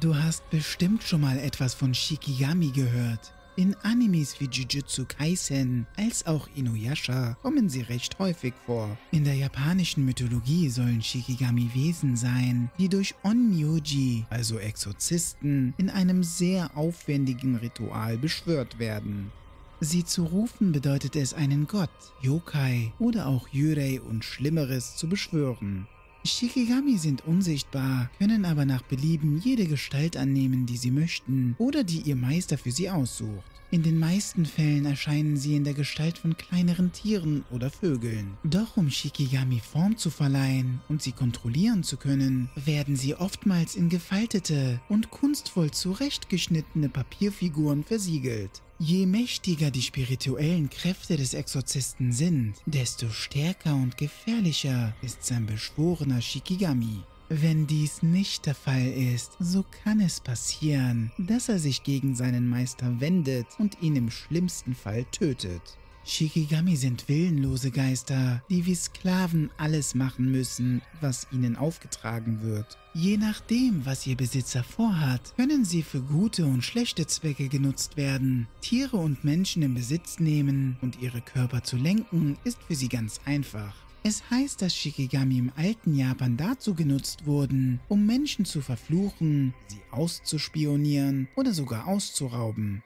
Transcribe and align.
Du 0.00 0.14
hast 0.14 0.48
bestimmt 0.50 1.02
schon 1.02 1.22
mal 1.22 1.36
etwas 1.38 1.74
von 1.74 1.92
Shikigami 1.92 2.68
gehört. 2.70 3.32
In 3.56 3.74
Animes 3.82 4.38
wie 4.38 4.44
Jujutsu 4.44 5.06
Kaisen 5.08 5.88
als 5.96 6.24
auch 6.24 6.48
Inuyasha 6.54 7.36
kommen 7.42 7.68
sie 7.68 7.80
recht 7.80 8.16
häufig 8.20 8.54
vor. 8.64 8.96
In 9.10 9.24
der 9.24 9.34
japanischen 9.34 10.04
Mythologie 10.04 10.68
sollen 10.68 11.02
Shikigami 11.02 11.68
Wesen 11.74 12.16
sein, 12.16 12.70
die 12.78 12.88
durch 12.88 13.16
Onmyoji, 13.24 14.24
also 14.30 14.60
Exorzisten, 14.60 15.74
in 15.78 15.90
einem 15.90 16.22
sehr 16.22 16.76
aufwendigen 16.76 17.56
Ritual 17.56 18.18
beschwört 18.18 18.78
werden. 18.78 19.32
Sie 19.80 20.04
zu 20.04 20.26
rufen 20.26 20.70
bedeutet 20.70 21.16
es, 21.16 21.34
einen 21.34 21.66
Gott, 21.66 21.90
Yokai 22.20 22.92
oder 23.00 23.26
auch 23.26 23.48
Yurei 23.48 24.00
und 24.00 24.24
Schlimmeres 24.24 24.94
zu 24.94 25.08
beschwören. 25.08 25.88
Shikigami 26.28 26.98
sind 26.98 27.26
unsichtbar, 27.26 28.10
können 28.18 28.44
aber 28.44 28.64
nach 28.64 28.82
Belieben 28.82 29.40
jede 29.42 29.66
Gestalt 29.66 30.16
annehmen, 30.16 30.66
die 30.66 30.76
sie 30.76 30.90
möchten 30.90 31.54
oder 31.58 31.84
die 31.84 32.02
ihr 32.02 32.16
Meister 32.16 32.58
für 32.58 32.70
sie 32.70 32.90
aussucht. 32.90 33.57
In 33.70 33.82
den 33.82 33.98
meisten 33.98 34.46
Fällen 34.46 34.86
erscheinen 34.86 35.36
sie 35.36 35.54
in 35.54 35.64
der 35.64 35.74
Gestalt 35.74 36.16
von 36.16 36.38
kleineren 36.38 36.90
Tieren 36.92 37.44
oder 37.50 37.68
Vögeln. 37.68 38.38
Doch 38.42 38.78
um 38.78 38.90
Shikigami 38.90 39.60
Form 39.60 39.98
zu 39.98 40.08
verleihen 40.08 40.80
und 40.88 41.02
sie 41.02 41.12
kontrollieren 41.12 41.82
zu 41.82 41.98
können, 41.98 42.48
werden 42.54 42.96
sie 42.96 43.14
oftmals 43.14 43.76
in 43.76 43.90
gefaltete 43.90 44.80
und 44.88 45.10
kunstvoll 45.10 45.70
zurechtgeschnittene 45.70 46.88
Papierfiguren 46.88 47.84
versiegelt. 47.84 48.62
Je 48.78 49.04
mächtiger 49.04 49.70
die 49.70 49.82
spirituellen 49.82 50.70
Kräfte 50.70 51.18
des 51.18 51.34
Exorzisten 51.34 52.12
sind, 52.12 52.54
desto 52.64 53.10
stärker 53.10 53.74
und 53.74 53.98
gefährlicher 53.98 54.94
ist 55.02 55.24
sein 55.24 55.44
beschworener 55.44 56.22
Shikigami. 56.22 57.02
Wenn 57.30 57.66
dies 57.66 58.02
nicht 58.02 58.46
der 58.46 58.54
Fall 58.54 58.86
ist, 58.86 59.32
so 59.38 59.62
kann 59.84 60.00
es 60.00 60.18
passieren, 60.18 61.12
dass 61.18 61.50
er 61.50 61.58
sich 61.58 61.82
gegen 61.82 62.14
seinen 62.14 62.48
Meister 62.48 63.00
wendet 63.00 63.46
und 63.58 63.82
ihn 63.82 63.96
im 63.96 64.10
schlimmsten 64.10 64.74
Fall 64.74 65.04
tötet. 65.12 65.60
Shikigami 66.08 66.74
sind 66.74 67.06
willenlose 67.06 67.70
Geister, 67.70 68.42
die 68.48 68.64
wie 68.64 68.74
Sklaven 68.74 69.50
alles 69.58 69.94
machen 69.94 70.32
müssen, 70.32 70.80
was 71.02 71.26
ihnen 71.30 71.54
aufgetragen 71.54 72.40
wird. 72.40 72.78
Je 72.94 73.18
nachdem, 73.18 73.84
was 73.84 74.06
ihr 74.06 74.16
Besitzer 74.16 74.64
vorhat, 74.64 75.34
können 75.36 75.66
sie 75.66 75.82
für 75.82 76.00
gute 76.00 76.46
und 76.46 76.64
schlechte 76.64 77.06
Zwecke 77.06 77.48
genutzt 77.48 77.98
werden. 77.98 78.48
Tiere 78.62 78.96
und 78.96 79.22
Menschen 79.22 79.62
in 79.62 79.74
Besitz 79.74 80.18
nehmen 80.18 80.78
und 80.80 80.98
ihre 81.02 81.20
Körper 81.20 81.62
zu 81.62 81.76
lenken, 81.76 82.38
ist 82.42 82.58
für 82.62 82.74
sie 82.74 82.88
ganz 82.88 83.20
einfach. 83.26 83.74
Es 84.02 84.30
heißt, 84.30 84.62
dass 84.62 84.74
Shikigami 84.74 85.36
im 85.36 85.52
alten 85.56 85.94
Japan 85.94 86.38
dazu 86.38 86.74
genutzt 86.74 87.26
wurden, 87.26 87.80
um 87.88 88.06
Menschen 88.06 88.46
zu 88.46 88.62
verfluchen, 88.62 89.52
sie 89.66 89.82
auszuspionieren 89.90 91.28
oder 91.36 91.52
sogar 91.52 91.86
auszurauben. 91.86 92.82